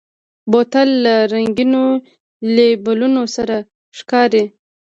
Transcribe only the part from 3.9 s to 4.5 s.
ښکاري.